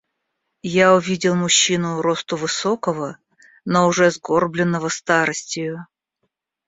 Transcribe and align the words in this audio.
Я 0.63 0.95
увидел 0.95 1.35
мужчину 1.35 2.01
росту 2.01 2.35
высокого, 2.35 3.19
но 3.65 3.85
уже 3.85 4.09
сгорбленного 4.09 4.89
старостию. 4.89 5.85